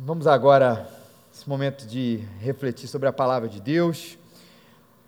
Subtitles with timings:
[0.00, 0.88] Vamos agora,
[1.34, 4.16] esse momento de refletir sobre a palavra de Deus,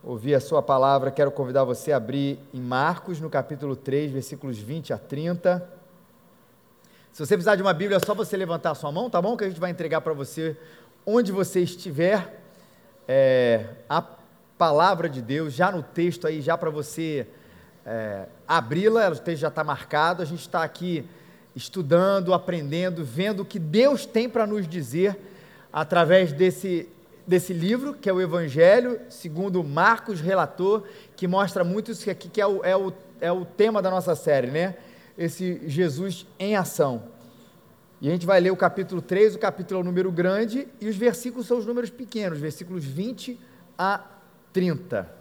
[0.02, 1.12] ouvir a sua palavra.
[1.12, 5.64] Quero convidar você a abrir em Marcos, no capítulo 3, versículos 20 a 30.
[7.12, 9.36] Se você precisar de uma Bíblia, é só você levantar a sua mão, tá bom?
[9.36, 10.56] Que a gente vai entregar para você
[11.06, 12.42] onde você estiver.
[13.06, 14.02] É, a
[14.58, 17.28] palavra de Deus, já no texto aí, já para você
[17.86, 20.20] é, abri-la, o texto já está marcado.
[20.20, 21.08] A gente está aqui
[21.60, 25.16] estudando, aprendendo, vendo o que Deus tem para nos dizer
[25.72, 26.88] através desse,
[27.26, 30.84] desse livro, que é o Evangelho, segundo Marcos, relator,
[31.14, 34.14] que mostra muito isso aqui, que é o, é o, é o tema da nossa
[34.14, 34.76] série, né?
[35.16, 37.04] Esse Jesus em ação.
[38.00, 40.88] E a gente vai ler o capítulo 3, o capítulo é o número grande, e
[40.88, 43.38] os versículos são os números pequenos, versículos 20
[43.78, 44.02] a
[44.52, 45.20] 30.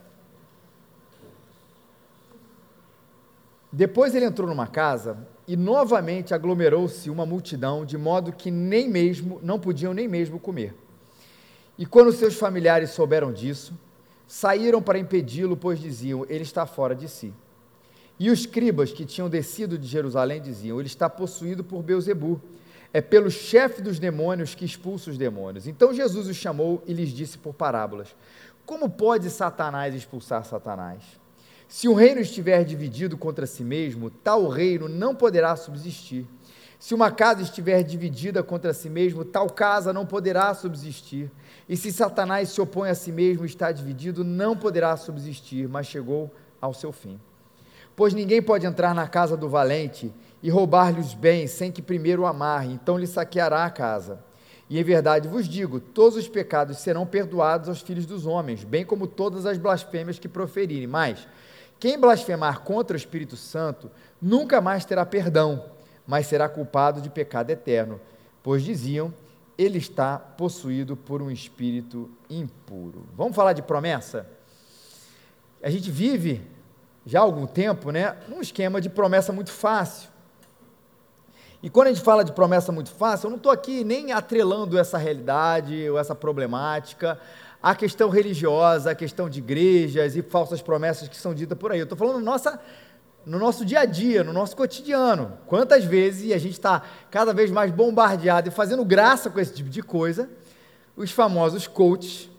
[3.71, 5.17] Depois ele entrou numa casa
[5.49, 10.75] e novamente aglomerou-se uma multidão, de modo que nem mesmo, não podiam nem mesmo comer.
[11.75, 13.73] E quando seus familiares souberam disso,
[14.28, 17.33] saíram para impedi-lo, pois diziam: Ele está fora de si.
[18.19, 22.39] E os escribas que tinham descido de Jerusalém diziam: Ele está possuído por Beuzebu.
[22.94, 25.66] É pelo chefe dos demônios que expulsa os demônios.
[25.66, 28.16] Então Jesus os chamou e lhes disse por parábolas:
[28.67, 31.02] Como pode Satanás expulsar Satanás?
[31.70, 36.25] Se um reino estiver dividido contra si mesmo, tal reino não poderá subsistir.
[36.80, 41.30] Se uma casa estiver dividida contra si mesmo, tal casa não poderá subsistir.
[41.70, 45.86] E se Satanás se opõe a si mesmo e está dividido, não poderá subsistir, mas
[45.86, 47.20] chegou ao seu fim.
[47.95, 52.23] Pois ninguém pode entrar na casa do valente e roubar-lhe os bens sem que primeiro
[52.23, 54.20] o amarre, então lhe saqueará a casa.
[54.67, 58.84] E em verdade vos digo: todos os pecados serão perdoados aos filhos dos homens, bem
[58.84, 60.88] como todas as blasfêmias que proferirem.
[60.88, 61.28] Mas
[61.80, 63.89] quem blasfemar contra o Espírito Santo
[64.22, 65.66] nunca mais terá perdão,
[66.05, 67.99] mas será culpado de pecado eterno,
[68.44, 69.13] pois diziam:
[69.58, 73.05] ele está possuído por um espírito impuro.
[73.16, 74.25] Vamos falar de promessa?
[75.61, 76.41] A gente vive
[77.06, 80.09] já há algum tempo, né, num esquema de promessa muito fácil.
[81.62, 84.78] E quando a gente fala de promessa muito fácil, eu não estou aqui nem atrelando
[84.78, 87.20] essa realidade ou essa problemática
[87.62, 91.80] a questão religiosa, a questão de igrejas e falsas promessas que são ditas por aí.
[91.80, 92.59] Eu estou falando nossa,
[93.25, 95.38] no nosso dia a dia, no nosso cotidiano.
[95.46, 96.81] Quantas vezes a gente está
[97.12, 100.30] cada vez mais bombardeado e fazendo graça com esse tipo de coisa,
[100.96, 102.30] os famosos coaches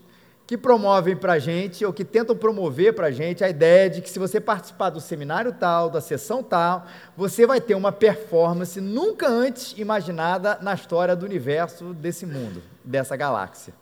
[0.51, 4.01] que promovem para a gente, ou que tentam promover para a gente, a ideia de
[4.01, 6.85] que se você participar do seminário tal, da sessão tal,
[7.15, 13.15] você vai ter uma performance nunca antes imaginada na história do universo, desse mundo, dessa
[13.15, 13.73] galáxia.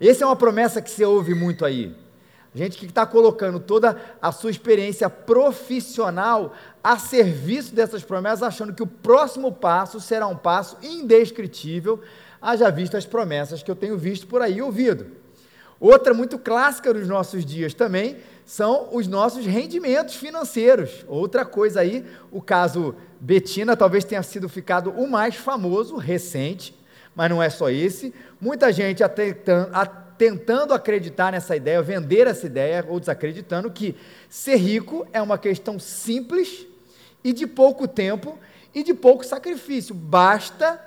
[0.00, 1.94] Essa é uma promessa que você ouve muito aí.
[2.54, 8.82] Gente que está colocando toda a sua experiência profissional a serviço dessas promessas, achando que
[8.82, 12.00] o próximo passo será um passo indescritível,
[12.40, 15.22] haja visto as promessas que eu tenho visto por aí ouvido.
[15.80, 21.04] Outra muito clássica nos nossos dias também são os nossos rendimentos financeiros.
[21.08, 26.74] Outra coisa aí, o caso Betina talvez tenha sido ficado o mais famoso, recente,
[27.14, 28.14] mas não é só esse.
[28.40, 29.02] Muita gente
[30.18, 33.96] tentando acreditar nessa ideia, vender essa ideia, ou desacreditando que
[34.28, 36.66] ser rico é uma questão simples
[37.22, 38.38] e de pouco tempo
[38.74, 39.94] e de pouco sacrifício.
[39.94, 40.80] Basta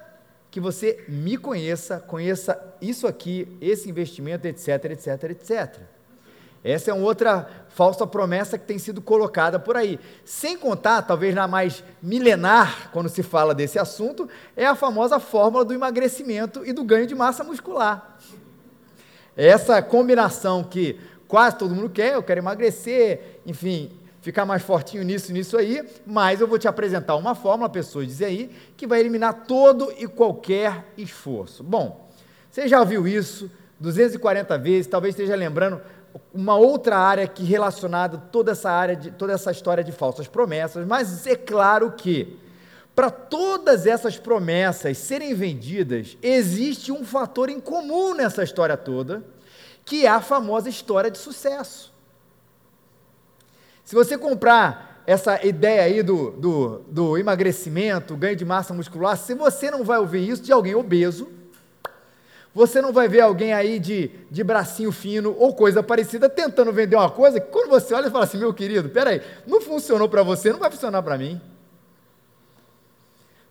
[0.57, 5.79] que você me conheça, conheça isso aqui, esse investimento, etc, etc, etc.
[6.63, 9.99] Essa é uma outra falsa promessa que tem sido colocada por aí.
[10.25, 15.63] Sem contar, talvez na mais milenar, quando se fala desse assunto, é a famosa fórmula
[15.63, 18.17] do emagrecimento e do ganho de massa muscular.
[19.35, 23.91] Essa combinação que quase todo mundo quer, eu quero emagrecer, enfim,
[24.27, 28.27] ficar mais fortinho nisso, nisso aí, mas eu vou te apresentar uma fórmula, pessoas dizem
[28.27, 31.63] aí, que vai eliminar todo e qualquer esforço.
[31.63, 32.09] Bom,
[32.51, 33.49] você já ouviu isso
[33.79, 35.79] 240 vezes, talvez esteja lembrando
[36.33, 40.85] uma outra área que relacionada toda essa área de toda essa história de falsas promessas,
[40.85, 42.37] mas é claro que
[42.93, 49.23] para todas essas promessas serem vendidas, existe um fator em comum nessa história toda,
[49.85, 51.95] que é a famosa história de sucesso.
[53.87, 59.33] Se você comprar essa ideia aí do, do, do emagrecimento, ganho de massa muscular, se
[59.33, 61.29] você não vai ouvir isso de alguém obeso,
[62.53, 66.97] você não vai ver alguém aí de, de bracinho fino ou coisa parecida tentando vender
[66.97, 70.21] uma coisa que quando você olha e fala assim, meu querido, peraí, não funcionou para
[70.21, 71.39] você, não vai funcionar para mim.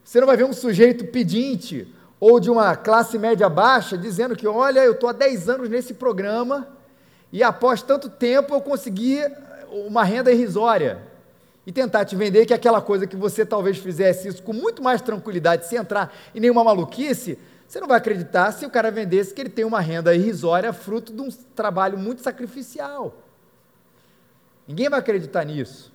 [0.04, 1.90] Você não vai ver um sujeito pedinte
[2.20, 5.94] ou de uma classe média baixa dizendo que, olha, eu estou há 10 anos nesse
[5.94, 6.68] programa
[7.32, 9.22] e após tanto tempo eu consegui
[9.70, 11.02] uma renda irrisória
[11.66, 15.00] e tentar te vender que aquela coisa que você talvez fizesse isso com muito mais
[15.02, 19.40] tranquilidade, sem entrar em nenhuma maluquice, Você não vai acreditar se o cara vendesse que
[19.40, 23.14] ele tem uma renda irrisória fruto de um trabalho muito sacrificial.
[24.68, 25.92] Ninguém vai acreditar nisso.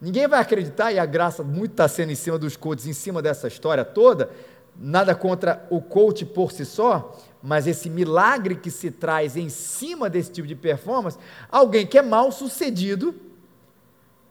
[0.00, 3.22] Ninguém vai acreditar, e a graça muito está sendo em cima dos coaches, em cima
[3.22, 4.30] dessa história toda.
[4.76, 10.08] Nada contra o coach por si só, mas esse milagre que se traz em cima
[10.08, 11.18] desse tipo de performance,
[11.50, 13.14] alguém que é mal sucedido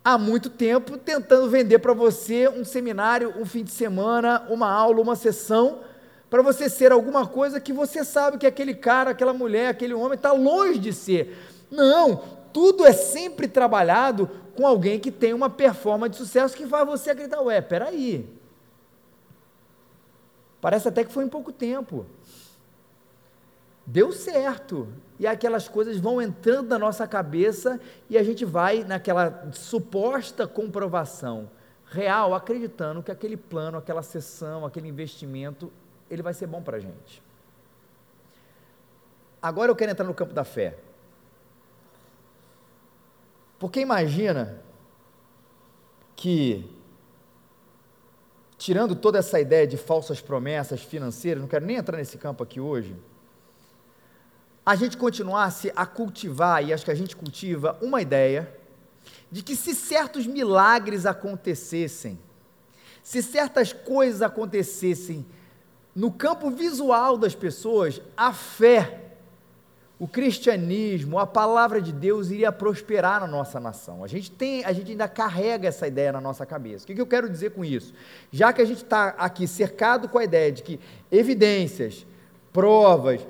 [0.04, 5.02] há muito tempo tentando vender para você um seminário, um fim de semana, uma aula,
[5.02, 5.80] uma sessão,
[6.30, 10.16] para você ser alguma coisa que você sabe que aquele cara, aquela mulher, aquele homem
[10.16, 11.38] está longe de ser.
[11.69, 12.24] Não,
[12.54, 17.12] tudo é sempre trabalhado com alguém que tem uma performance de sucesso que faz você
[17.12, 18.25] acreditar, ué, peraí.
[20.62, 22.06] Parece até que foi em pouco tempo.
[23.91, 24.88] Deu certo.
[25.19, 27.77] E aquelas coisas vão entrando na nossa cabeça
[28.09, 31.49] e a gente vai naquela suposta comprovação
[31.88, 35.69] real, acreditando que aquele plano, aquela sessão, aquele investimento,
[36.09, 37.21] ele vai ser bom para a gente.
[39.41, 40.77] Agora eu quero entrar no campo da fé.
[43.59, 44.57] Porque imagina
[46.15, 46.65] que,
[48.57, 52.59] tirando toda essa ideia de falsas promessas financeiras, não quero nem entrar nesse campo aqui
[52.61, 52.95] hoje,
[54.66, 58.52] a gente continuasse a cultivar, e acho que a gente cultiva, uma ideia
[59.31, 62.19] de que se certos milagres acontecessem,
[63.02, 65.25] se certas coisas acontecessem
[65.96, 69.02] no campo visual das pessoas, a fé
[70.02, 74.04] o cristianismo, a palavra de Deus iria prosperar na nossa nação.
[74.04, 76.86] A gente tem, a gente ainda carrega essa ideia na nossa cabeça.
[76.86, 77.94] O que, eu quero dizer com isso?
[78.31, 80.80] Já que a gente está aqui cercado com a ideia de que
[81.12, 82.04] evidências,
[82.52, 83.22] provas,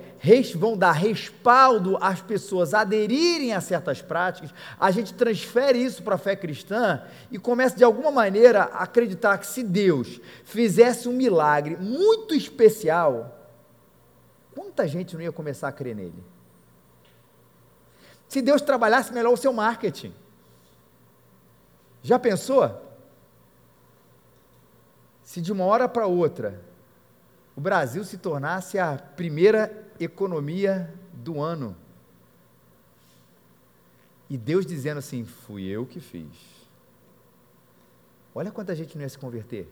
[0.56, 6.18] vão dar respaldo às pessoas aderirem a certas práticas, a gente transfere isso para a
[6.18, 7.02] fé cristã
[7.32, 13.50] e começa de alguma maneira a acreditar que se Deus fizesse um milagre muito especial,
[14.54, 16.24] quanta gente não ia começar a crer nele?
[18.28, 20.14] Se Deus trabalhasse melhor o seu marketing.
[22.02, 22.80] Já pensou?
[25.24, 26.72] Se de uma hora para outra
[27.56, 29.68] o Brasil se tornasse a primeira
[30.04, 31.76] economia do ano.
[34.30, 36.32] E Deus dizendo assim: fui eu que fiz.
[38.34, 39.68] Olha quanta gente não ia se converter.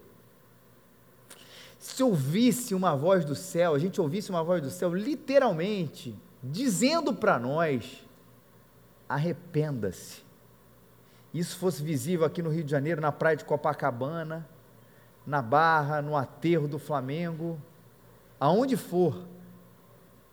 [1.78, 7.14] Se ouvisse uma voz do céu, a gente ouvisse uma voz do céu, literalmente, dizendo
[7.14, 8.06] para nós
[9.08, 10.22] arrependa-se.
[11.34, 14.48] Isso fosse visível aqui no Rio de Janeiro, na praia de Copacabana,
[15.26, 17.60] na Barra, no aterro do Flamengo,
[18.40, 19.24] aonde for.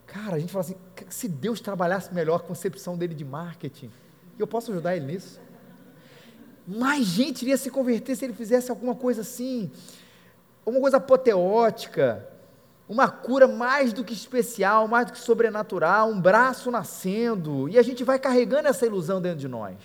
[0.06, 0.76] Cara, a gente fala assim:
[1.08, 3.90] se Deus trabalhasse melhor a concepção dele de marketing,
[4.38, 5.40] eu posso ajudar ele nisso?
[6.66, 9.70] Mais gente iria se converter se ele fizesse alguma coisa assim,
[10.64, 12.26] uma coisa apoteótica,
[12.88, 17.82] uma cura mais do que especial, mais do que sobrenatural, um braço nascendo, e a
[17.82, 19.76] gente vai carregando essa ilusão dentro de nós.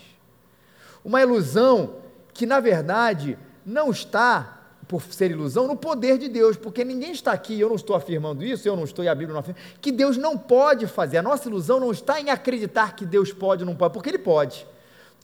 [1.03, 1.97] Uma ilusão
[2.33, 4.60] que, na verdade, não está,
[4.91, 8.43] por ser ilusão, no poder de Deus, porque ninguém está aqui, eu não estou afirmando
[8.43, 11.15] isso, eu não estou e a Bíblia não afirma, que Deus não pode fazer.
[11.15, 14.17] A nossa ilusão não está em acreditar que Deus pode ou não pode, porque Ele
[14.17, 14.67] pode.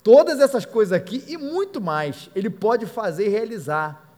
[0.01, 4.09] Todas essas coisas aqui e muito mais, Ele pode fazer e realizar.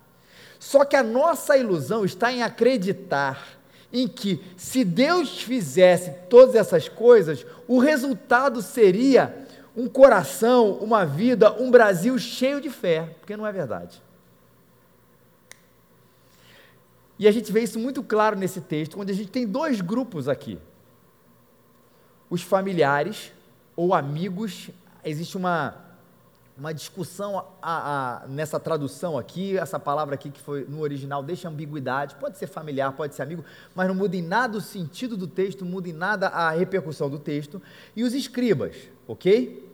[0.60, 3.44] Só que a nossa ilusão está em acreditar
[3.92, 9.36] em que, se Deus fizesse todas essas coisas, o resultado seria
[9.75, 14.00] um coração, uma vida, um Brasil cheio de fé, porque não é verdade.
[17.19, 20.29] E a gente vê isso muito claro nesse texto, onde a gente tem dois grupos
[20.29, 20.57] aqui:
[22.29, 23.31] os familiares
[23.75, 24.69] ou amigos.
[25.03, 25.89] Existe uma
[26.59, 31.47] uma discussão a, a, nessa tradução aqui, essa palavra aqui que foi no original deixa
[31.47, 35.25] ambiguidade, pode ser familiar, pode ser amigo, mas não muda em nada o sentido do
[35.25, 37.61] texto, muda em nada a repercussão do texto.
[37.95, 38.75] E os escribas,
[39.07, 39.65] ok?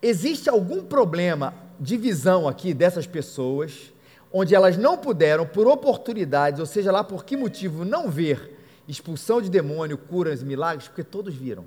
[0.00, 3.89] Existe algum problema de visão aqui dessas pessoas,
[4.32, 9.40] onde elas não puderam, por oportunidades, ou seja lá por que motivo, não ver expulsão
[9.40, 11.64] de demônio, curas, milagres, porque todos viram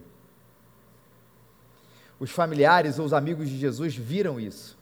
[2.23, 4.77] os familiares ou os amigos de Jesus viram isso.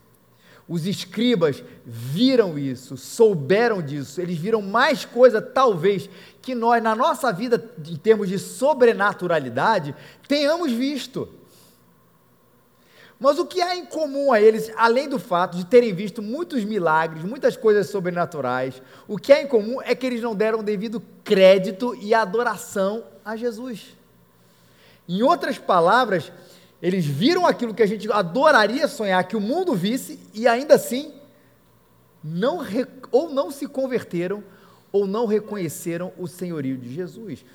[0.68, 6.08] Os escribas viram isso, souberam disso, eles viram mais coisa, talvez,
[6.40, 9.96] que nós, na nossa vida, em termos de sobrenaturalidade,
[10.28, 11.28] tenhamos visto.
[13.22, 16.63] Mas o que há em comum a eles, além do fato de terem visto muitos
[16.66, 21.00] milagres, muitas coisas sobrenaturais, o que há em comum é que eles não deram devido
[21.24, 23.96] crédito e adoração a Jesus.
[25.08, 26.32] Em outras palavras,
[26.82, 31.13] eles viram aquilo que a gente adoraria sonhar que o mundo visse e ainda assim
[32.24, 32.66] não
[33.12, 34.44] ou não se converteram
[34.92, 37.46] ou não reconheceram o senhorio de Jesus.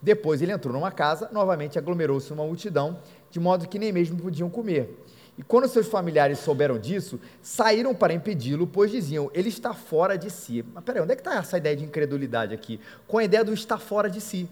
[0.00, 4.48] Depois ele entrou numa casa, novamente aglomerou-se uma multidão, de modo que nem mesmo podiam
[4.48, 5.04] comer.
[5.38, 10.30] E quando seus familiares souberam disso, saíram para impedi-lo, pois diziam, ele está fora de
[10.30, 10.64] si.
[10.72, 12.80] Mas peraí, onde é que está essa ideia de incredulidade aqui?
[13.06, 14.48] Com a ideia do estar fora de si.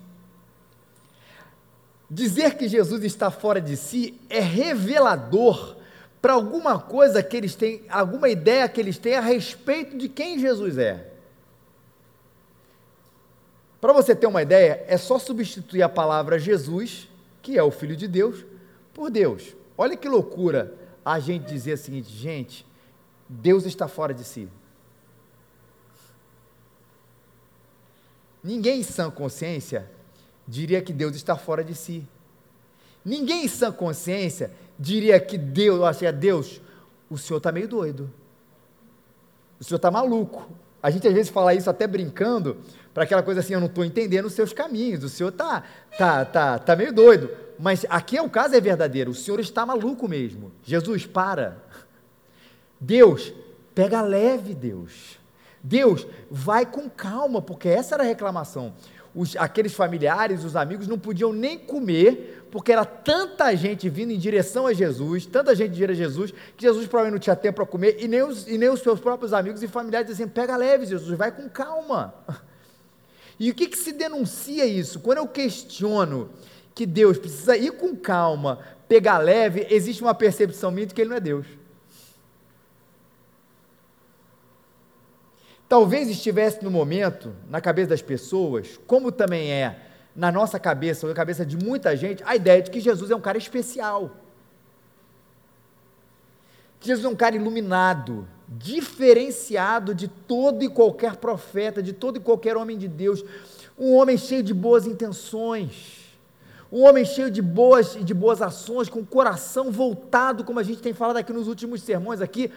[2.11, 5.77] Dizer que Jesus está fora de si é revelador
[6.21, 10.39] para alguma coisa que eles têm, alguma ideia que eles têm a respeito de quem
[10.39, 11.13] Jesus é.
[13.81, 17.09] Para você ter uma ideia, é só substituir a palavra Jesus,
[17.43, 18.45] que é o Filho de Deus,
[18.95, 19.55] por Deus.
[19.77, 22.67] Olha que loucura a gente dizer o seguinte, gente,
[23.29, 24.49] Deus está fora de si.
[28.43, 29.91] Ninguém em sã consciência
[30.47, 32.07] diria que Deus está fora de si.
[33.05, 36.61] Ninguém em sã consciência diria que Deus, eu achei, Deus,
[37.09, 38.11] o senhor está meio doido.
[39.59, 40.47] O senhor está maluco.
[40.83, 42.59] A gente às vezes fala isso até brincando,
[42.93, 45.63] para aquela coisa assim, eu não estou entendendo os seus caminhos, o senhor está
[45.97, 47.31] tá, tá, tá meio doido.
[47.59, 50.53] Mas aqui é o caso é verdadeiro, o senhor está maluco mesmo.
[50.63, 51.63] Jesus, para.
[52.81, 53.33] Deus,
[53.75, 55.19] pega leve, Deus.
[55.63, 58.75] Deus, vai com calma, porque essa era a reclamação.
[59.15, 64.19] Os, aqueles familiares, os amigos não podiam nem comer, porque era tanta gente vindo em
[64.19, 67.67] direção a Jesus, tanta gente vindo a Jesus, que Jesus provavelmente não tinha tempo para
[67.67, 70.85] comer, e nem, os, e nem os seus próprios amigos e familiares diziam: pega leve,
[70.87, 72.15] Jesus, vai com calma.
[73.37, 75.01] E o que, que se denuncia isso?
[75.01, 76.31] Quando eu questiono
[76.75, 81.11] que Deus precisa ir com calma, pegar leve, existe uma percepção minha de que Ele
[81.11, 81.47] não é Deus.
[85.69, 89.81] Talvez estivesse no momento, na cabeça das pessoas, como também é
[90.15, 93.17] na nossa cabeça, ou na cabeça de muita gente, a ideia de que Jesus é
[93.17, 94.11] um cara especial.
[96.81, 102.57] Jesus é um cara iluminado, diferenciado de todo e qualquer profeta, de todo e qualquer
[102.57, 103.25] homem de Deus,
[103.77, 106.04] um homem cheio de boas intenções,
[106.75, 110.83] um homem cheio de boas de boas ações, com o coração voltado, como a gente
[110.83, 112.51] tem falado aqui nos últimos sermões aqui,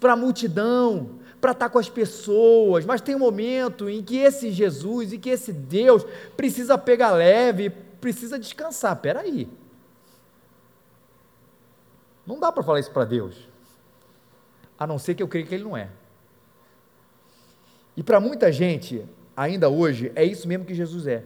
[0.00, 4.50] para a multidão, para estar com as pessoas, mas tem um momento em que esse
[4.50, 6.04] Jesus e que esse Deus
[6.36, 8.96] precisa pegar leve, precisa descansar.
[8.96, 9.48] Peraí.
[12.26, 13.48] Não dá para falar isso para Deus
[14.76, 15.90] a não ser que eu creia que ele não é.
[17.96, 21.22] E para muita gente, ainda hoje, é isso mesmo que Jesus é.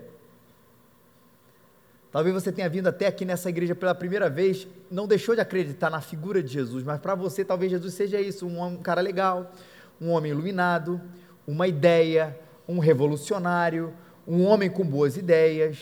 [2.14, 5.90] Talvez você tenha vindo até aqui nessa igreja pela primeira vez, não deixou de acreditar
[5.90, 9.52] na figura de Jesus, mas para você talvez Jesus seja isso, um, cara legal,
[10.00, 11.00] um homem iluminado,
[11.47, 13.92] uma ideia, um revolucionário,
[14.26, 15.78] um homem com boas ideias.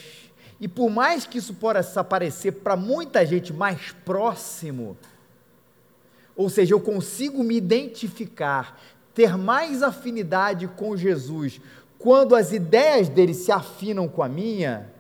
[0.59, 4.97] E por mais que isso possa parecer para muita gente mais próximo
[6.35, 8.81] ou seja, eu consigo me identificar,
[9.15, 11.61] ter mais afinidade com Jesus
[11.99, 14.91] quando as ideias dele se afinam com a minha.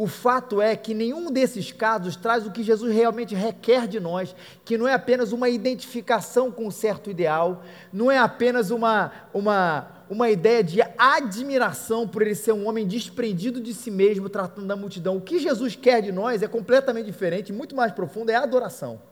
[0.00, 4.34] O fato é que nenhum desses casos traz o que Jesus realmente requer de nós,
[4.64, 9.88] que não é apenas uma identificação com um certo ideal, não é apenas uma, uma,
[10.08, 14.74] uma ideia de admiração por ele ser um homem desprendido de si mesmo, tratando da
[14.74, 15.18] multidão.
[15.18, 19.02] O que Jesus quer de nós é completamente diferente, muito mais profundo, é a adoração.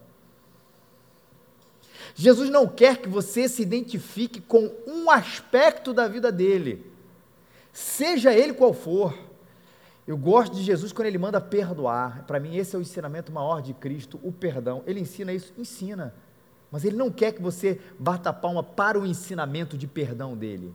[2.15, 6.91] Jesus não quer que você se identifique com um aspecto da vida dele,
[7.75, 9.28] seja ele qual for.
[10.09, 12.25] Eu gosto de Jesus quando ele manda perdoar.
[12.27, 14.83] Para mim, esse é o ensinamento maior de Cristo, o perdão.
[14.87, 16.15] Ele ensina isso, ensina.
[16.73, 20.75] Mas ele não quer que você bata a palma para o ensinamento de perdão dele.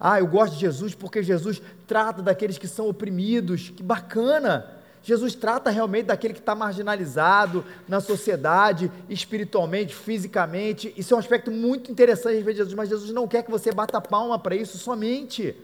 [0.00, 3.68] Ah, eu gosto de Jesus porque Jesus trata daqueles que são oprimidos.
[3.68, 4.78] Que bacana!
[5.02, 10.94] Jesus trata realmente daquele que está marginalizado na sociedade, espiritualmente, fisicamente.
[10.96, 14.00] Isso é um aspecto muito interessante de Jesus, mas Jesus não quer que você bata
[14.00, 15.54] palma para isso somente.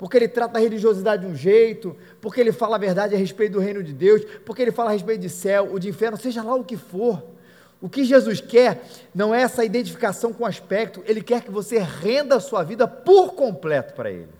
[0.00, 3.52] Porque ele trata a religiosidade de um jeito, porque ele fala a verdade a respeito
[3.52, 6.42] do reino de Deus, porque ele fala a respeito de céu ou de inferno, seja
[6.42, 7.22] lá o que for.
[7.82, 8.82] O que Jesus quer
[9.14, 12.88] não é essa identificação com o aspecto, ele quer que você renda a sua vida
[12.88, 14.32] por completo para ele.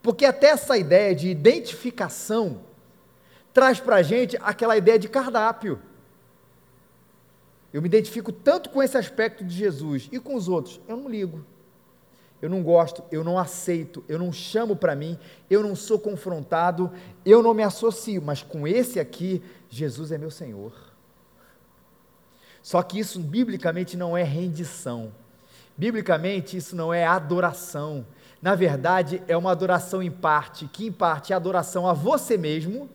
[0.00, 2.60] Porque até essa ideia de identificação
[3.52, 5.80] traz para a gente aquela ideia de cardápio.
[7.72, 11.10] Eu me identifico tanto com esse aspecto de Jesus e com os outros, eu não
[11.10, 11.44] ligo.
[12.46, 15.18] Eu não gosto, eu não aceito, eu não chamo para mim,
[15.50, 16.90] eu não sou confrontado,
[17.24, 20.72] eu não me associo, mas com esse aqui, Jesus é meu Senhor.
[22.62, 25.12] Só que isso biblicamente não é rendição.
[25.76, 28.06] Biblicamente isso não é adoração
[28.40, 32.88] na verdade, é uma adoração em parte, que em parte é adoração a você mesmo,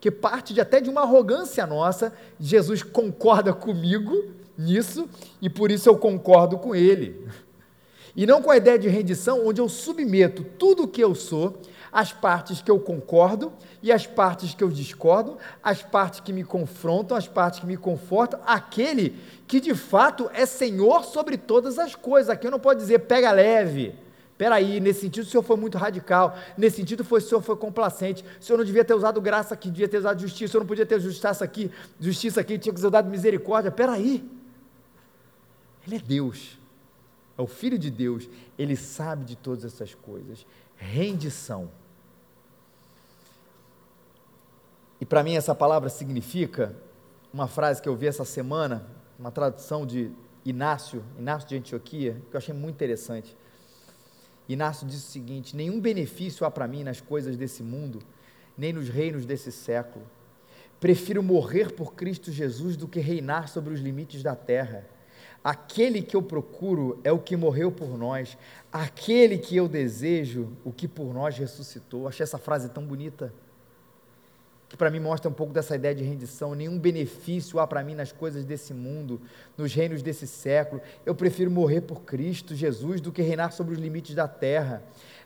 [0.00, 2.12] que parte de, até de uma arrogância nossa.
[2.38, 5.08] Jesus concorda comigo nisso
[5.40, 7.28] e por isso eu concordo com ele.
[8.14, 11.58] E não com a ideia de rendição, onde eu submeto tudo o que eu sou,
[11.90, 13.52] as partes que eu concordo
[13.82, 17.76] e as partes que eu discordo, as partes que me confrontam, as partes que me
[17.76, 22.30] confortam, aquele que de fato é Senhor sobre todas as coisas.
[22.30, 23.94] Aqui eu não pode dizer pega leve.
[24.38, 28.24] Peraí, nesse sentido o senhor foi muito radical, nesse sentido foi, o senhor foi complacente,
[28.40, 30.66] o senhor não devia ter usado graça aqui, devia ter usado justiça, o senhor não
[30.66, 33.70] podia ter justiça aqui, justiça aqui, tinha que ter usado misericórdia.
[33.70, 34.28] Peraí,
[35.86, 36.58] ele é Deus,
[37.36, 40.46] é o Filho de Deus, ele sabe de todas essas coisas.
[40.76, 41.70] Rendição.
[45.00, 46.76] E para mim essa palavra significa
[47.32, 48.86] uma frase que eu vi essa semana,
[49.18, 50.10] uma tradução de
[50.44, 53.36] Inácio, Inácio de Antioquia, que eu achei muito interessante.
[54.48, 58.00] Inácio disse o seguinte: Nenhum benefício há para mim nas coisas desse mundo,
[58.56, 60.04] nem nos reinos desse século.
[60.78, 64.84] Prefiro morrer por Cristo Jesus do que reinar sobre os limites da terra.
[65.44, 68.38] Aquele que eu procuro é o que morreu por nós,
[68.72, 72.06] aquele que eu desejo, o que por nós ressuscitou.
[72.06, 73.32] Achei essa frase tão bonita
[74.72, 76.54] que para mim mostra um pouco dessa ideia de rendição.
[76.54, 79.20] Nenhum benefício há para mim nas coisas desse mundo,
[79.54, 80.80] nos reinos desse século.
[81.04, 84.82] Eu prefiro morrer por Cristo Jesus do que reinar sobre os limites da terra.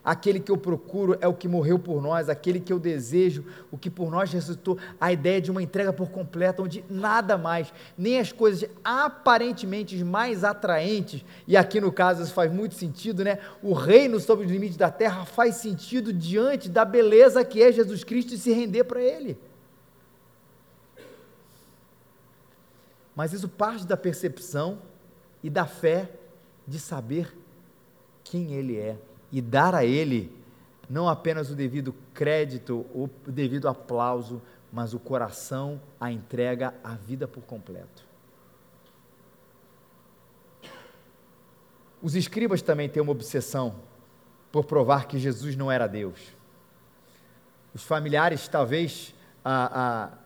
[0.07, 3.77] Aquele que eu procuro é o que morreu por nós, aquele que eu desejo, o
[3.77, 4.79] que por nós ressuscitou.
[5.01, 10.45] A ideia de uma entrega por completo, onde nada mais, nem as coisas aparentemente mais
[10.45, 13.41] atraentes, e aqui no caso isso faz muito sentido, né?
[13.61, 18.05] O reino sobre os limites da terra faz sentido diante da beleza que é Jesus
[18.05, 19.37] Cristo e se render para Ele.
[23.17, 24.79] Mas isso parte da percepção
[25.43, 26.09] e da fé
[26.65, 27.37] de saber
[28.23, 28.97] quem Ele é
[29.37, 30.35] e dar a Ele
[30.89, 34.41] não apenas o devido crédito, o devido aplauso,
[34.73, 38.07] mas o coração, a entrega, a vida por completo.
[42.01, 43.75] Os escribas também têm uma obsessão
[44.51, 46.19] por provar que Jesus não era Deus.
[47.75, 49.15] Os familiares, talvez,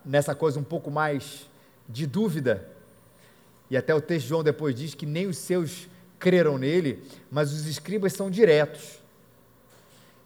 [0.04, 1.50] nessa coisa um pouco mais
[1.88, 2.70] de dúvida,
[3.68, 7.52] e até o texto de João depois diz que nem os seus creram nele, mas
[7.52, 8.99] os escribas são diretos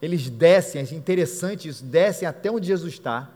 [0.04, 3.30] eles descem, é interessante isso, descem até onde Jesus está,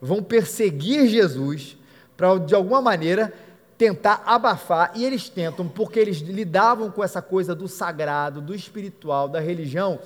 [0.00, 1.78] vão perseguir Jesus
[2.16, 3.32] para, de alguma maneira,
[3.78, 9.26] tentar abafar, e eles tentam, porque eles lidavam com essa coisa do sagrado, do espiritual,
[9.26, 9.98] da religião,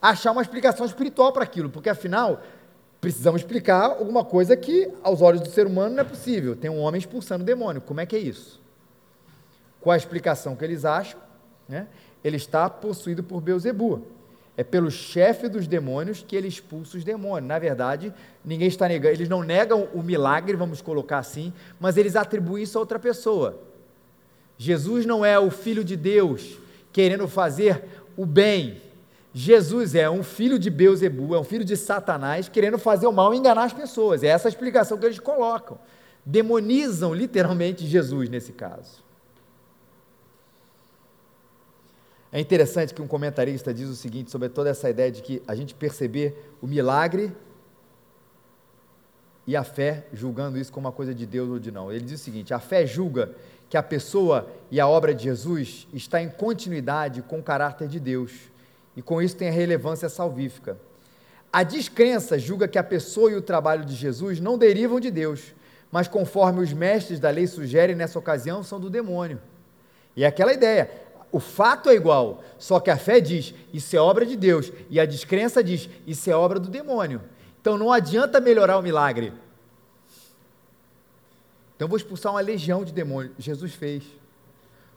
[0.00, 2.40] achar uma explicação espiritual para aquilo, porque afinal,
[3.00, 6.54] precisamos explicar alguma coisa que, aos olhos do ser humano, não é possível.
[6.54, 8.60] Tem um homem expulsando o demônio, como é que é isso?
[9.80, 11.18] Qual a explicação que eles acham?
[11.68, 11.88] Né?
[12.22, 14.19] Ele está possuído por Beuzebu
[14.56, 17.48] é pelo chefe dos demônios que ele expulsa os demônios.
[17.48, 18.12] Na verdade,
[18.44, 22.76] ninguém está negando, eles não negam o milagre, vamos colocar assim, mas eles atribuem isso
[22.76, 23.58] a outra pessoa.
[24.58, 26.58] Jesus não é o filho de Deus
[26.92, 27.82] querendo fazer
[28.16, 28.82] o bem.
[29.32, 33.32] Jesus é um filho de Beuzebu, é um filho de Satanás querendo fazer o mal
[33.32, 34.22] e enganar as pessoas.
[34.22, 35.78] É essa a explicação que eles colocam.
[36.26, 39.09] Demonizam literalmente Jesus nesse caso.
[42.32, 45.54] É interessante que um comentarista diz o seguinte sobre toda essa ideia de que a
[45.54, 47.32] gente perceber o milagre
[49.46, 51.90] e a fé julgando isso como uma coisa de Deus ou de não.
[51.90, 53.34] Ele diz o seguinte: a fé julga
[53.68, 57.98] que a pessoa e a obra de Jesus está em continuidade com o caráter de
[57.98, 58.32] Deus
[58.96, 60.76] e com isso tem a relevância salvífica.
[61.52, 65.52] A descrença julga que a pessoa e o trabalho de Jesus não derivam de Deus,
[65.90, 69.40] mas conforme os mestres da lei sugerem nessa ocasião, são do demônio.
[70.14, 70.90] E é aquela ideia,
[71.32, 74.98] o fato é igual, só que a fé diz, isso é obra de Deus, e
[74.98, 77.20] a descrença diz, isso é obra do demônio.
[77.60, 79.32] Então não adianta melhorar o milagre.
[81.76, 83.32] Então vou expulsar uma legião de demônios.
[83.38, 84.04] Jesus fez.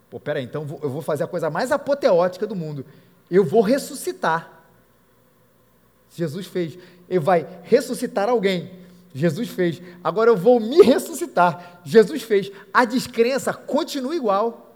[0.10, 2.86] Pô, peraí, então eu vou fazer a coisa mais apoteótica do mundo.
[3.32, 4.64] Eu vou ressuscitar.
[6.16, 6.78] Jesus fez.
[7.10, 8.72] Ele vai ressuscitar alguém.
[9.14, 9.82] Jesus fez.
[10.04, 11.82] Agora eu vou me ressuscitar.
[11.84, 12.52] Jesus fez.
[12.74, 14.73] A descrença continua igual.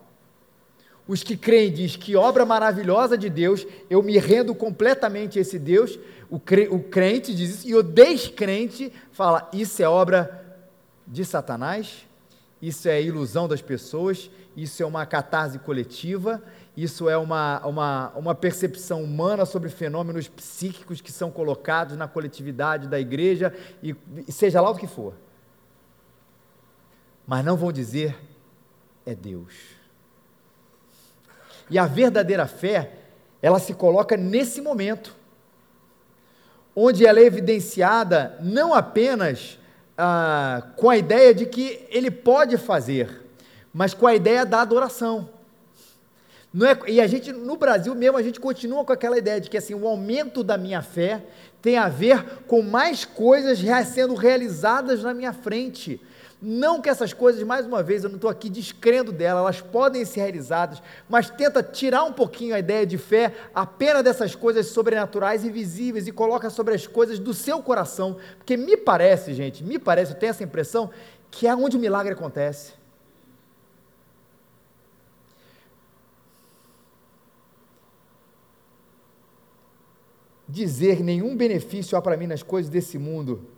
[1.08, 5.58] Os que creem diz que obra maravilhosa de Deus, eu me rendo completamente a esse
[5.58, 5.98] Deus.
[6.30, 10.44] O, cre, o crente diz isso, e o descrente fala: isso é obra
[11.08, 12.06] de Satanás,
[12.62, 16.44] isso é ilusão das pessoas, isso é uma catarse coletiva,
[16.76, 22.88] isso é uma, uma, uma percepção humana sobre fenômenos psíquicos que são colocados na coletividade
[22.88, 23.96] da igreja, e,
[24.30, 25.14] seja lá o que for.
[27.26, 28.18] Mas não vão dizer,
[29.06, 29.77] é Deus.
[31.70, 32.92] E a verdadeira fé,
[33.42, 35.16] ela se coloca nesse momento,
[36.76, 39.58] onde ela é evidenciada não apenas
[39.98, 43.26] ah, com a ideia de que ele pode fazer,
[43.74, 45.30] mas com a ideia da adoração.
[46.56, 49.58] É, e a gente, no Brasil mesmo, a gente continua com aquela ideia de que
[49.58, 51.24] assim, o aumento da minha fé
[51.62, 56.02] tem a ver com mais coisas sendo realizadas na minha frente.
[56.40, 60.06] Não que essas coisas, mais uma vez, eu não estou aqui descrendo delas, elas podem
[60.06, 65.44] ser realizadas, mas tenta tirar um pouquinho a ideia de fé apenas dessas coisas sobrenaturais
[65.44, 69.80] e visíveis e coloca sobre as coisas do seu coração, porque me parece, gente, me
[69.80, 70.92] parece, eu tenho essa impressão,
[71.32, 72.74] que é onde o milagre acontece.
[80.48, 83.57] Dizer nenhum benefício há para mim nas coisas desse mundo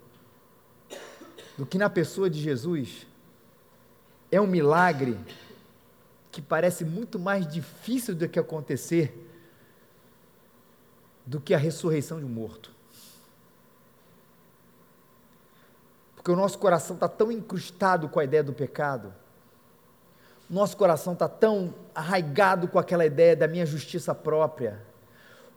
[1.60, 3.06] do que na pessoa de Jesus
[4.32, 5.20] é um milagre
[6.32, 9.30] que parece muito mais difícil do que acontecer
[11.26, 12.72] do que a ressurreição de um morto.
[16.16, 19.14] Porque o nosso coração está tão incrustado com a ideia do pecado,
[20.50, 24.82] nosso coração está tão arraigado com aquela ideia da minha justiça própria,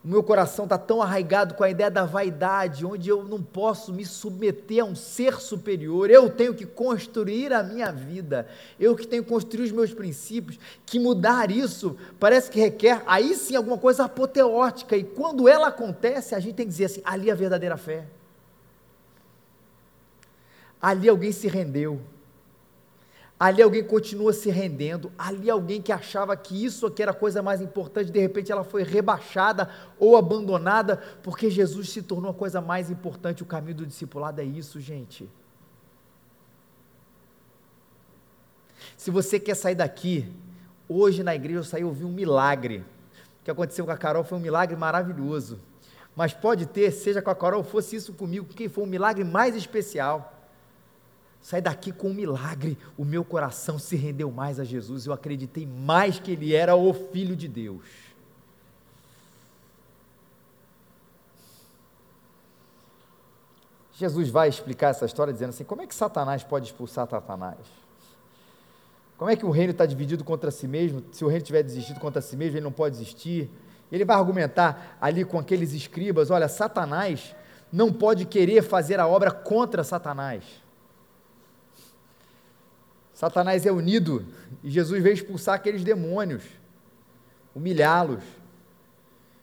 [0.05, 3.93] o meu coração está tão arraigado com a ideia da vaidade, onde eu não posso
[3.93, 8.49] me submeter a um ser superior, eu tenho que construir a minha vida,
[8.81, 13.33] eu que tenho que construir os meus princípios, que mudar isso parece que requer, aí
[13.37, 17.31] sim, alguma coisa apoteótica, e quando ela acontece, a gente tem que dizer assim: ali
[17.31, 18.05] é a verdadeira fé.
[20.81, 22.01] Ali alguém se rendeu,
[23.43, 27.43] ali alguém continua se rendendo, ali alguém que achava que isso aqui era a coisa
[27.43, 32.61] mais importante, de repente ela foi rebaixada ou abandonada, porque Jesus se tornou a coisa
[32.61, 33.43] mais importante.
[33.43, 35.29] O caminho do discipulado é isso, gente.
[38.97, 40.33] Se você quer sair daqui,
[40.89, 42.85] hoje na igreja eu saí ouvi um milagre.
[43.41, 45.59] O que aconteceu com a Carol foi um milagre maravilhoso.
[46.15, 49.57] Mas pode ter, seja com a Carol, fosse isso comigo, quem foi um milagre mais
[49.57, 50.32] especial.
[51.43, 52.79] Sai daqui com um milagre.
[52.97, 55.07] O meu coração se rendeu mais a Jesus.
[55.07, 57.83] Eu acreditei mais que Ele era o Filho de Deus.
[63.95, 67.59] Jesus vai explicar essa história dizendo assim: como é que Satanás pode expulsar Satanás?
[69.19, 71.05] Como é que o reino está dividido contra si mesmo?
[71.13, 73.51] Se o reino tiver desistido contra si mesmo, ele não pode existir.
[73.91, 77.35] Ele vai argumentar ali com aqueles escribas: olha, Satanás
[77.73, 80.62] não pode querer fazer a obra contra Satanás.
[83.15, 84.25] Satanás é unido
[84.63, 86.43] e Jesus veio expulsar aqueles demônios,
[87.55, 88.23] humilhá-los.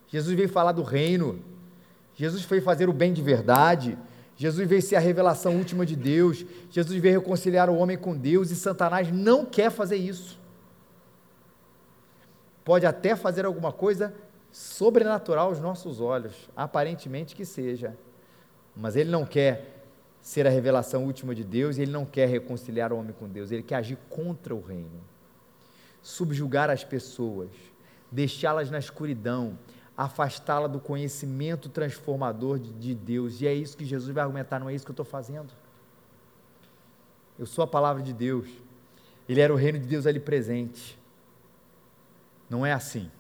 [0.08, 1.40] Jesus veio falar do reino.
[2.16, 3.98] Jesus veio fazer o bem de verdade.
[4.36, 6.46] Jesus veio ser a revelação última de Deus.
[6.72, 10.40] Jesus veio reconciliar o homem com Deus e Satanás não quer fazer isso.
[12.64, 14.14] Pode até fazer alguma coisa
[14.52, 17.96] sobrenatural aos nossos olhos, aparentemente que seja,
[18.76, 19.79] mas ele não quer
[20.22, 23.52] ser a revelação última de Deus e ele não quer reconciliar o homem com Deus,
[23.52, 25.02] ele quer agir contra o reino,
[26.02, 27.50] subjugar as pessoas,
[28.12, 29.58] deixá-las na escuridão,
[29.96, 33.42] afastá-la do conhecimento transformador de, de, Deus.
[33.42, 35.52] E é isso que Jesus vai argumentar, não é isso que eu estou fazendo.
[37.38, 38.48] Eu sou a palavra de Deus.
[39.28, 40.98] Ele era o reino de Deus ali presente.
[42.50, 43.12] Não é assim.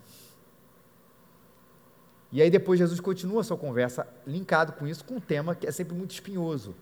[2.32, 5.68] E aí depois Jesus continua a sua conversa, linkado com isso, com um tema que
[5.68, 6.76] é sempre muito espinhoso.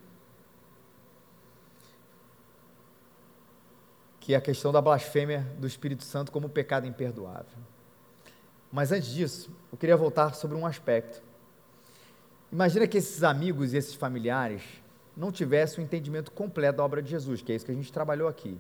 [4.28, 7.58] Que é a questão da blasfêmia do Espírito Santo como pecado imperdoável.
[8.70, 11.24] Mas antes disso, eu queria voltar sobre um aspecto.
[12.52, 14.62] Imagina que esses amigos e esses familiares
[15.16, 17.74] não tivessem o um entendimento completo da obra de Jesus, que é isso que a
[17.74, 18.60] gente trabalhou aqui.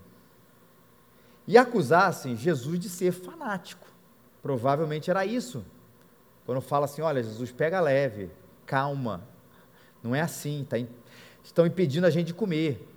[1.45, 3.89] E acusassem Jesus de ser fanático.
[4.41, 5.65] Provavelmente era isso.
[6.45, 8.31] Quando fala assim, olha, Jesus pega leve,
[8.65, 9.21] calma,
[10.01, 10.77] não é assim, tá,
[11.43, 12.87] estão impedindo a gente de comer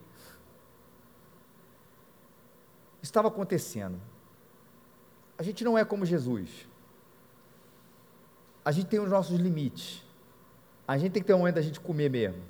[3.03, 4.01] estava acontecendo.
[5.39, 6.69] A gente não é como Jesus.
[8.65, 10.05] A gente tem os nossos limites.
[10.87, 12.43] A gente tem que ter um momento da gente comer mesmo.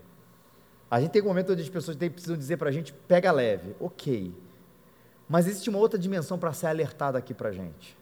[0.91, 3.77] A gente tem um momento onde as pessoas precisam dizer para a gente, pega leve,
[3.79, 4.35] ok.
[5.29, 7.97] Mas existe uma outra dimensão para ser alertada aqui para a gente.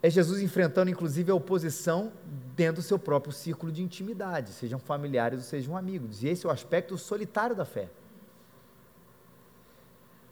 [0.00, 2.12] É Jesus enfrentando, inclusive, a oposição
[2.54, 6.22] dentro do seu próprio círculo de intimidade, sejam familiares ou sejam amigos.
[6.22, 7.88] E esse é o aspecto solitário da fé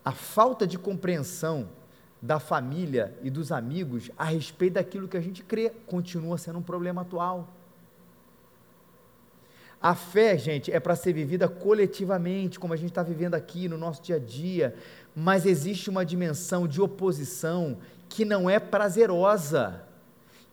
[0.05, 1.69] a falta de compreensão
[2.21, 6.63] da família e dos amigos a respeito daquilo que a gente crê continua sendo um
[6.63, 7.49] problema atual.
[9.81, 13.77] A fé, gente, é para ser vivida coletivamente, como a gente está vivendo aqui no
[13.77, 14.77] nosso dia a dia,
[15.15, 19.83] mas existe uma dimensão de oposição que não é prazerosa.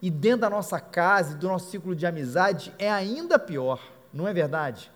[0.02, 3.80] E dentro da nossa casa, do nosso ciclo de amizade, é ainda pior,
[4.12, 4.90] não é verdade?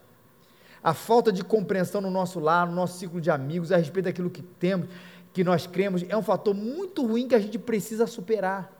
[0.84, 4.28] A falta de compreensão no nosso lar, no nosso ciclo de amigos, a respeito daquilo
[4.28, 4.86] que temos,
[5.32, 8.70] que nós cremos é um fator muito ruim que a gente precisa superar.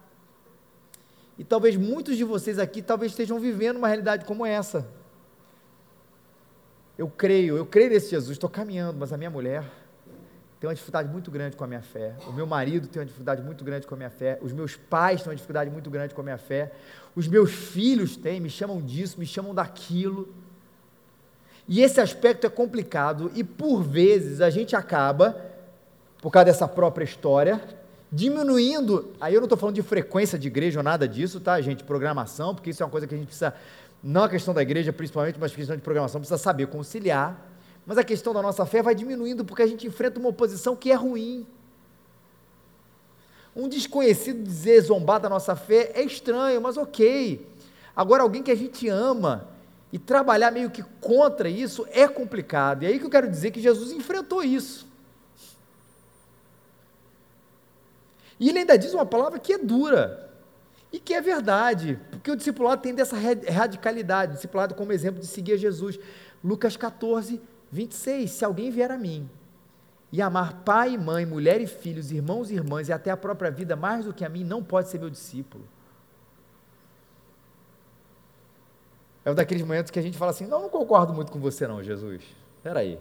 [1.39, 4.87] E talvez muitos de vocês aqui talvez estejam vivendo uma realidade como essa.
[6.97, 9.65] Eu creio, eu creio nesse Jesus, estou caminhando, mas a minha mulher
[10.61, 12.15] tem uma dificuldade muito grande com a minha fé.
[12.29, 14.39] O meu marido tem uma dificuldade muito grande com a minha fé.
[14.43, 16.71] Os meus pais têm uma dificuldade muito grande com a minha fé.
[17.17, 20.44] Os meus filhos têm, me chamam disso, me chamam daquilo.
[21.67, 25.37] E esse aspecto é complicado e por vezes a gente acaba,
[26.21, 27.61] por causa dessa própria história,
[28.13, 29.13] diminuindo.
[29.21, 31.83] Aí eu não estou falando de frequência de igreja ou nada disso, tá, gente?
[31.83, 33.55] Programação, porque isso é uma coisa que a gente precisa,
[34.03, 37.51] não a questão da igreja principalmente, mas a questão de programação, precisa saber conciliar.
[37.87, 40.91] Mas a questão da nossa fé vai diminuindo porque a gente enfrenta uma oposição que
[40.91, 41.47] é ruim.
[43.57, 47.47] Um desconhecido dizer zombar da nossa fé é estranho, mas ok.
[47.95, 49.49] Agora, alguém que a gente ama,
[49.95, 52.83] e trabalhar meio que contra isso é complicado.
[52.83, 54.89] E aí que eu quero dizer que Jesus enfrentou isso.
[58.41, 60.33] E ele ainda diz uma palavra que é dura
[60.91, 65.29] e que é verdade, porque o discipulado tem dessa radicalidade, o discipulado como exemplo de
[65.29, 65.97] seguir Jesus.
[66.43, 68.29] Lucas 14, 26.
[68.33, 69.31] Se alguém vier a mim
[70.11, 73.53] e amar pai e mãe, mulher e filhos, irmãos e irmãs e até a própria
[73.53, 75.65] vida mais do que a mim, não pode ser meu discípulo.
[79.25, 81.67] É um daqueles momentos que a gente fala assim: não, não concordo muito com você,
[81.67, 82.23] não, Jesus.
[82.57, 82.99] Espera aí.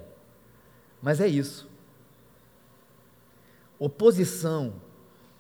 [1.01, 1.69] Mas é isso.
[3.77, 4.73] Oposição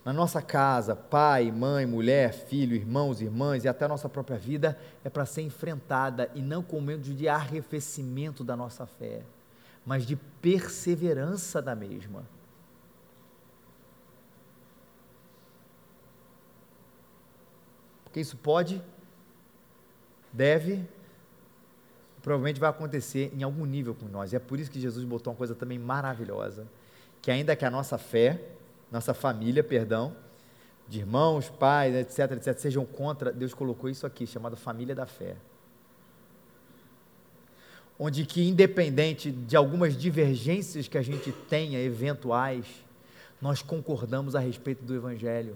[0.03, 4.77] na nossa casa, pai, mãe, mulher, filho, irmãos, irmãs e até a nossa própria vida
[5.03, 9.21] é para ser enfrentada e não com medo de arrefecimento da nossa fé,
[9.85, 12.25] mas de perseverança da mesma.
[18.03, 18.83] Porque isso pode
[20.33, 20.83] deve,
[22.21, 24.33] provavelmente vai acontecer em algum nível com nós.
[24.33, 26.67] E é por isso que Jesus botou uma coisa também maravilhosa,
[27.21, 28.41] que ainda que a nossa fé,
[28.91, 30.15] nossa família, perdão,
[30.87, 35.35] de irmãos, pais, etc, etc, sejam contra, Deus colocou isso aqui, chamado família da fé.
[37.97, 42.65] Onde que independente de algumas divergências que a gente tenha, eventuais,
[43.41, 45.55] nós concordamos a respeito do evangelho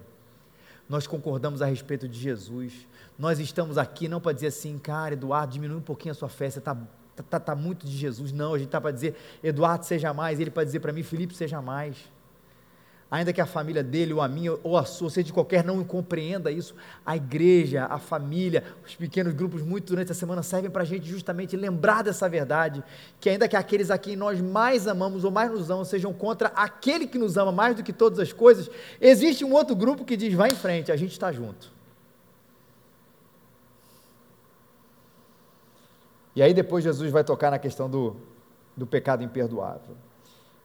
[0.88, 2.86] nós concordamos a respeito de Jesus.
[3.18, 6.48] Nós estamos aqui não para dizer assim, cara, Eduardo, diminui um pouquinho a sua fé,
[6.48, 8.32] você está tá, tá, tá muito de Jesus.
[8.32, 11.34] Não, a gente está para dizer, Eduardo seja mais, ele para dizer para mim, Felipe
[11.34, 11.96] seja mais
[13.10, 15.82] ainda que a família dele, ou a minha, ou a sua, seja de qualquer, não
[15.82, 20.82] compreenda isso, a igreja, a família, os pequenos grupos, muito durante a semana, servem para
[20.82, 22.82] a gente justamente lembrar dessa verdade,
[23.18, 26.48] que ainda que aqueles a quem nós mais amamos ou mais nos amam sejam contra
[26.48, 30.16] aquele que nos ama mais do que todas as coisas, existe um outro grupo que
[30.16, 31.77] diz: vai em frente, a gente está junto.
[36.38, 38.16] E aí depois Jesus vai tocar na questão do,
[38.76, 39.96] do pecado imperdoável.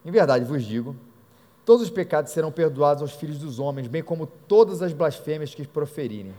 [0.06, 0.96] Em verdade vos digo,
[1.66, 5.66] Todos os pecados serão perdoados aos filhos dos homens, bem como todas as blasfêmias que
[5.66, 6.34] proferirem.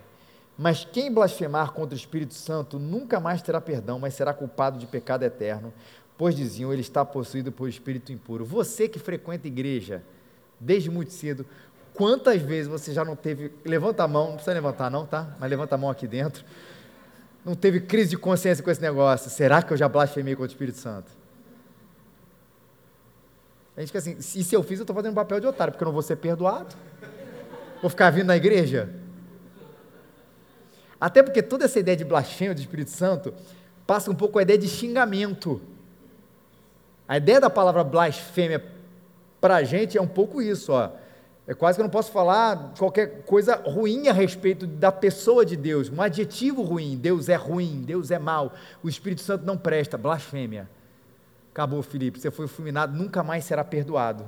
[0.56, 4.86] Mas quem blasfemar contra o Espírito Santo nunca mais terá perdão, mas será culpado de
[4.86, 5.72] pecado eterno,
[6.18, 8.44] pois diziam, ele está possuído por espírito impuro.
[8.44, 10.02] Você que frequenta a igreja
[10.60, 11.46] desde muito cedo,
[11.94, 15.34] quantas vezes você já não teve, levanta a mão, não precisa levantar não, tá?
[15.40, 16.44] Mas levanta a mão aqui dentro.
[17.44, 19.30] Não teve crise de consciência com esse negócio.
[19.30, 21.10] Será que eu já blasfemei contra o Espírito Santo?
[23.76, 25.72] A gente fica assim, e se eu fiz, eu estou fazendo um papel de otário,
[25.72, 26.74] porque eu não vou ser perdoado.
[27.82, 28.88] Vou ficar vindo na igreja.
[31.00, 33.34] Até porque toda essa ideia de blasfêmia do Espírito Santo
[33.86, 35.60] passa um pouco a ideia de xingamento.
[37.06, 38.64] A ideia da palavra blasfêmia
[39.40, 40.92] para a gente é um pouco isso, ó.
[41.46, 45.56] É quase que eu não posso falar qualquer coisa ruim a respeito da pessoa de
[45.56, 46.96] Deus, um adjetivo ruim.
[46.96, 50.70] Deus é ruim, Deus é mau, o Espírito Santo não presta, blasfêmia.
[51.52, 54.24] Acabou, Felipe, você foi fulminado, nunca mais será perdoado.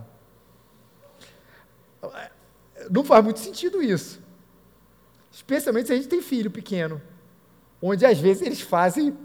[2.91, 4.21] Não faz muito sentido isso.
[5.33, 7.01] Especialmente se a gente tem filho pequeno,
[7.81, 9.17] onde às vezes eles fazem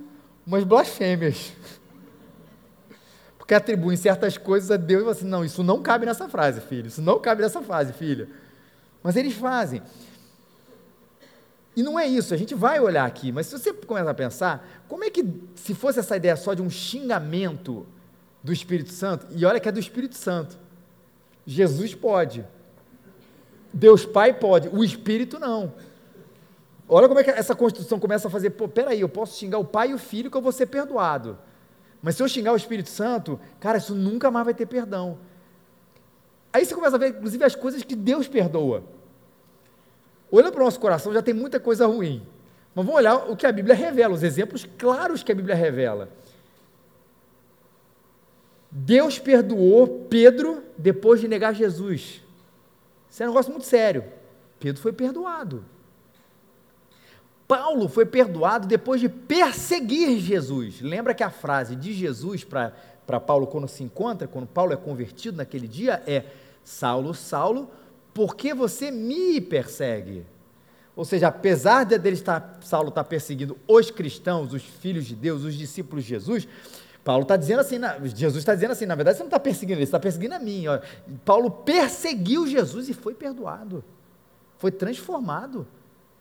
[0.47, 1.53] umas blasfêmias.
[3.51, 6.61] Porque atribuem certas coisas a Deus e falam assim: não, isso não cabe nessa frase,
[6.61, 8.29] filho, isso não cabe nessa frase, filha.
[9.03, 9.81] Mas eles fazem.
[11.75, 14.83] E não é isso, a gente vai olhar aqui, mas se você começar a pensar,
[14.87, 17.85] como é que, se fosse essa ideia só de um xingamento
[18.41, 20.57] do Espírito Santo, e olha que é do Espírito Santo,
[21.45, 22.45] Jesus pode,
[23.73, 25.73] Deus Pai pode, o Espírito não.
[26.87, 29.65] Olha como é que essa construção começa a fazer, pô, peraí, eu posso xingar o
[29.65, 31.37] Pai e o Filho que eu vou ser perdoado,
[32.01, 35.19] mas se eu xingar o Espírito Santo, cara, isso nunca mais vai ter perdão.
[36.51, 38.83] Aí você começa a ver, inclusive, as coisas que Deus perdoa.
[40.29, 42.25] Olhando para o nosso coração, já tem muita coisa ruim.
[42.73, 46.09] Mas vamos olhar o que a Bíblia revela, os exemplos claros que a Bíblia revela.
[48.71, 52.21] Deus perdoou Pedro depois de negar Jesus.
[53.09, 54.05] Isso é um negócio muito sério.
[54.59, 55.65] Pedro foi perdoado.
[57.51, 60.79] Paulo foi perdoado depois de perseguir Jesus.
[60.79, 65.35] Lembra que a frase de Jesus para Paulo quando se encontra, quando Paulo é convertido
[65.35, 66.23] naquele dia, é:
[66.63, 67.69] Saulo, Saulo,
[68.13, 70.25] por que você me persegue?
[70.95, 75.43] Ou seja, apesar de dele estar, Saulo estar perseguindo os cristãos, os filhos de Deus,
[75.43, 76.47] os discípulos de Jesus,
[77.03, 77.75] Paulo está dizendo assim,
[78.15, 80.39] Jesus está dizendo assim, na verdade você não está perseguindo ele, você está perseguindo a
[80.39, 80.67] mim.
[81.25, 83.83] Paulo perseguiu Jesus e foi perdoado,
[84.57, 85.67] foi transformado,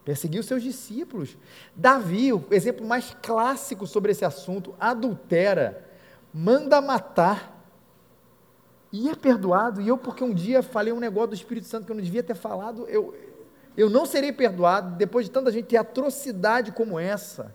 [0.04, 1.36] perseguiu seus discípulos.
[1.74, 5.86] Davi, o exemplo mais clássico sobre esse assunto, adultera,
[6.32, 7.60] manda matar,
[8.92, 9.80] e é perdoado.
[9.80, 12.22] E eu, porque um dia falei um negócio do Espírito Santo que eu não devia
[12.22, 13.14] ter falado, eu,
[13.76, 17.54] eu não serei perdoado depois de tanta gente ter atrocidade como essa.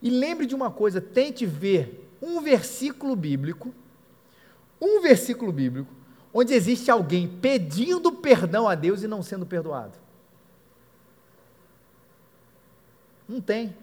[0.00, 3.74] E lembre de uma coisa: tente ver um versículo bíblico,
[4.80, 5.92] um versículo bíblico,
[6.32, 9.98] onde existe alguém pedindo perdão a Deus e não sendo perdoado.
[13.32, 13.74] Não tem.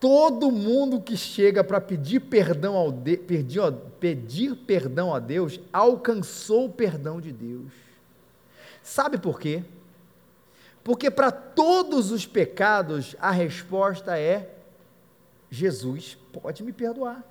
[0.00, 3.60] Todo mundo que chega para pedir perdão ao de, pedir,
[4.00, 7.72] pedir perdão a Deus alcançou o perdão de Deus.
[8.82, 9.62] Sabe por quê?
[10.82, 14.56] Porque para todos os pecados a resposta é
[15.48, 17.24] Jesus pode me perdoar.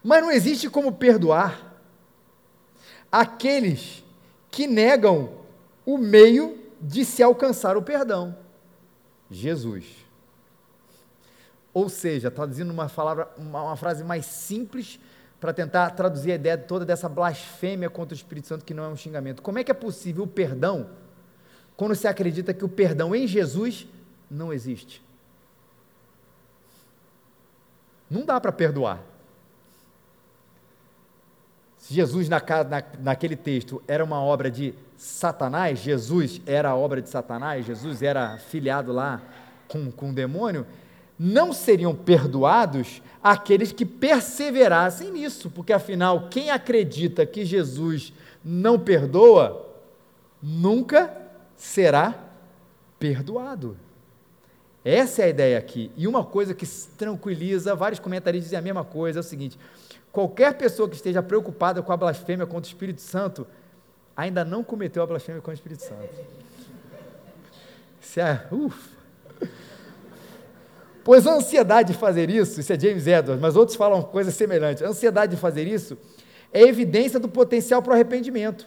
[0.00, 1.74] Mas não existe como perdoar
[3.10, 4.04] aqueles
[4.48, 5.40] que negam
[5.84, 8.36] o meio de se alcançar o perdão.
[9.36, 9.84] Jesus.
[11.72, 14.98] Ou seja, traduzindo uma, palavra, uma, uma frase mais simples
[15.40, 18.88] para tentar traduzir a ideia toda dessa blasfêmia contra o Espírito Santo, que não é
[18.88, 19.42] um xingamento.
[19.42, 20.88] Como é que é possível o perdão
[21.76, 23.86] quando se acredita que o perdão em Jesus
[24.30, 25.02] não existe?
[28.08, 29.02] Não dá para perdoar.
[31.78, 37.02] Se Jesus, na, na, naquele texto, era uma obra de Satanás, Jesus era a obra
[37.02, 39.20] de Satanás, Jesus era filiado lá
[39.68, 40.66] com, com o demônio,
[41.18, 48.12] não seriam perdoados aqueles que perseverassem nisso, porque afinal, quem acredita que Jesus
[48.44, 49.66] não perdoa,
[50.42, 51.16] nunca
[51.56, 52.14] será
[52.98, 53.76] perdoado.
[54.84, 55.90] Essa é a ideia aqui.
[55.96, 56.66] E uma coisa que
[56.98, 59.58] tranquiliza, vários comentaristas dizem a mesma coisa, é o seguinte:
[60.12, 63.46] qualquer pessoa que esteja preocupada com a blasfêmia contra o Espírito Santo,
[64.16, 66.08] ainda não cometeu a blasfêmia contra o Espírito Santo.
[68.16, 68.94] É, ufa.
[71.02, 74.82] Pois a ansiedade de fazer isso, isso é James Edwards, mas outros falam coisa semelhante.
[74.82, 75.98] A ansiedade de fazer isso
[76.52, 78.66] é evidência do potencial para o arrependimento.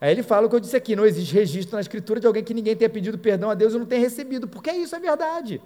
[0.00, 2.42] Aí ele fala o que eu disse aqui: não existe registro na Escritura de alguém
[2.42, 5.60] que ninguém tenha pedido perdão a Deus e não tenha recebido, porque isso é verdade.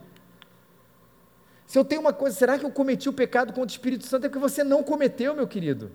[1.67, 4.25] Se eu tenho uma coisa, será que eu cometi o pecado contra o Espírito Santo?
[4.25, 5.91] É porque você não cometeu, meu querido.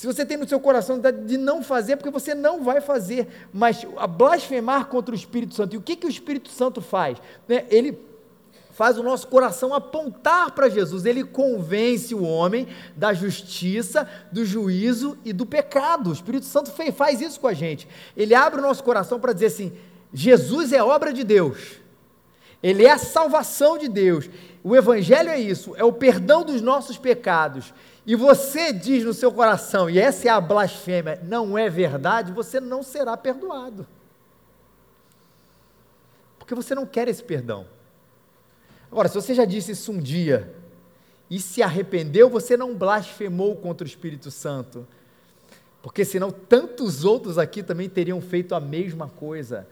[0.00, 3.28] Se você tem no seu coração de não fazer, é porque você não vai fazer.
[3.52, 3.84] Mas
[4.16, 7.18] blasfemar contra o Espírito Santo, e o que, que o Espírito Santo faz?
[7.46, 7.66] Né?
[7.68, 7.98] Ele
[8.72, 11.04] faz o nosso coração apontar para Jesus.
[11.04, 16.08] Ele convence o homem da justiça, do juízo e do pecado.
[16.08, 17.86] O Espírito Santo faz isso com a gente.
[18.16, 19.70] Ele abre o nosso coração para dizer assim:
[20.14, 21.72] Jesus é obra de Deus.
[22.62, 24.30] Ele é a salvação de Deus.
[24.64, 27.74] O Evangelho é isso, é o perdão dos nossos pecados.
[28.10, 32.58] E você diz no seu coração, e essa é a blasfêmia, não é verdade, você
[32.58, 33.86] não será perdoado.
[36.36, 37.68] Porque você não quer esse perdão.
[38.90, 40.52] Agora, se você já disse isso um dia
[41.30, 44.84] e se arrependeu, você não blasfemou contra o Espírito Santo.
[45.80, 49.68] Porque senão tantos outros aqui também teriam feito a mesma coisa.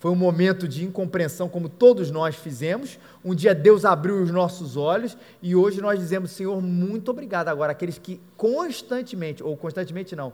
[0.00, 2.98] Foi um momento de incompreensão, como todos nós fizemos.
[3.22, 7.48] Um dia Deus abriu os nossos olhos e hoje nós dizemos, Senhor, muito obrigado.
[7.48, 10.32] Agora, aqueles que constantemente, ou constantemente não,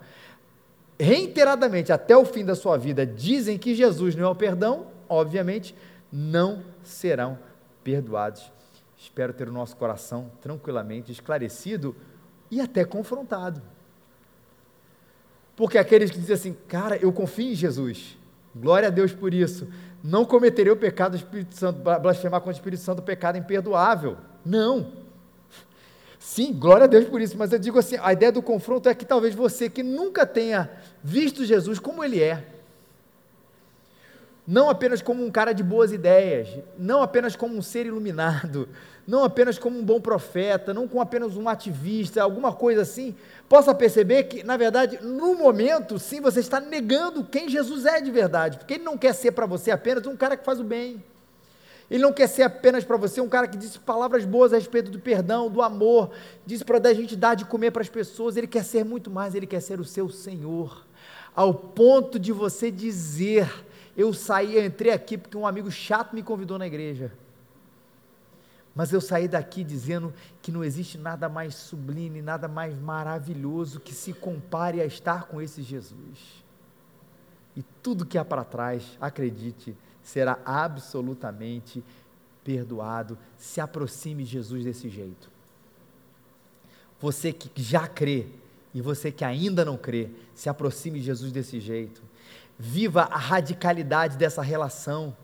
[1.01, 5.75] reiteradamente, até o fim da sua vida, dizem que Jesus não é o perdão, obviamente,
[6.13, 7.37] não serão
[7.83, 8.53] perdoados.
[8.97, 11.97] Espero ter o nosso coração tranquilamente esclarecido
[12.53, 13.61] e até confrontado.
[15.57, 18.16] Porque aqueles que dizem assim, cara, eu confio em Jesus,
[18.61, 19.69] glória a Deus por isso,
[20.03, 24.17] não cometerei o pecado do Espírito Santo, blasfemar contra o Espírito Santo, o pecado imperdoável.
[24.45, 24.93] Não.
[26.19, 28.95] Sim, glória a Deus por isso, mas eu digo assim: a ideia do confronto é
[28.95, 30.71] que talvez você que nunca tenha
[31.03, 32.45] visto Jesus como ele é,
[34.47, 38.69] não apenas como um cara de boas ideias, não apenas como um ser iluminado,
[39.07, 43.15] não apenas como um bom profeta, não como apenas um ativista, alguma coisa assim,
[43.49, 48.11] possa perceber que, na verdade, no momento, sim, você está negando quem Jesus é de
[48.11, 51.03] verdade, porque ele não quer ser para você apenas um cara que faz o bem.
[51.89, 54.91] Ele não quer ser apenas para você um cara que disse palavras boas a respeito
[54.91, 56.11] do perdão, do amor,
[56.45, 58.37] disse para a gente dar de comer para as pessoas.
[58.37, 60.85] Ele quer ser muito mais, ele quer ser o seu Senhor.
[61.35, 63.49] Ao ponto de você dizer:
[63.97, 67.13] Eu saí, eu entrei aqui porque um amigo chato me convidou na igreja.
[68.75, 73.95] Mas eu saí daqui dizendo que não existe nada mais sublime, nada mais maravilhoso que
[73.95, 76.45] se compare a estar com esse Jesus.
[77.57, 81.83] E tudo que há para trás, acredite, será absolutamente
[82.45, 83.17] perdoado.
[83.39, 85.31] Se aproxime de Jesus desse jeito.
[87.01, 88.27] Você que já crê
[88.75, 92.03] e você que ainda não crê, se aproxime de Jesus desse jeito.
[92.59, 95.17] Viva a radicalidade dessa relação.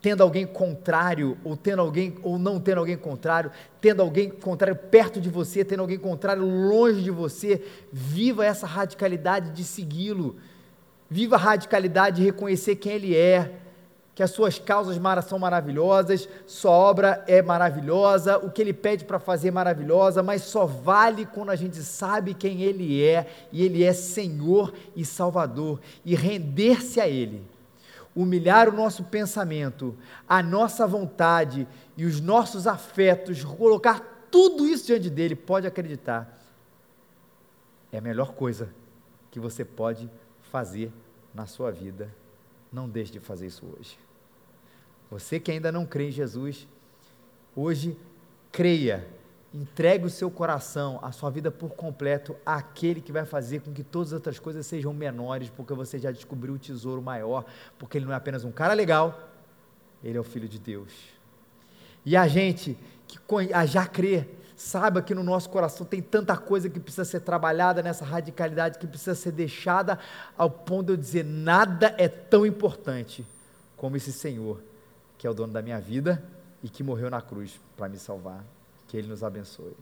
[0.00, 5.20] Tendo alguém contrário, ou tendo alguém, ou não tendo alguém contrário, tendo alguém contrário perto
[5.20, 10.36] de você, tendo alguém contrário longe de você, viva essa radicalidade de segui-lo,
[11.08, 13.63] viva a radicalidade de reconhecer quem ele é,
[14.14, 14.96] que as suas causas
[15.26, 20.42] são maravilhosas, sua obra é maravilhosa, o que ele pede para fazer é maravilhosa, mas
[20.42, 25.80] só vale quando a gente sabe quem ele é, e ele é Senhor e Salvador,
[26.04, 27.44] e render-se a ele
[28.14, 29.96] humilhar o nosso pensamento,
[30.28, 36.38] a nossa vontade e os nossos afetos, colocar tudo isso diante dele, pode acreditar,
[37.90, 38.68] é a melhor coisa
[39.32, 40.08] que você pode
[40.42, 40.92] fazer
[41.34, 42.08] na sua vida.
[42.74, 43.96] Não deixe de fazer isso hoje.
[45.10, 46.66] Você que ainda não crê em Jesus,
[47.56, 47.96] hoje
[48.50, 49.06] creia
[49.54, 53.84] Entregue o seu coração, a sua vida por completo àquele que vai fazer com que
[53.84, 57.44] todas as outras coisas sejam menores, porque você já descobriu o tesouro maior,
[57.78, 59.30] porque ele não é apenas um cara legal,
[60.02, 60.92] ele é o Filho de Deus.
[62.04, 63.16] E a gente que
[63.68, 64.26] já crê,
[64.56, 68.86] saiba que no nosso coração tem tanta coisa que precisa ser trabalhada nessa radicalidade, que
[68.86, 69.98] precisa ser deixada
[70.36, 73.26] ao ponto de eu dizer: nada é tão importante
[73.76, 74.62] como esse Senhor,
[75.18, 76.22] que é o dono da minha vida
[76.62, 78.44] e que morreu na cruz para me salvar.
[78.88, 79.74] Que Ele nos abençoe.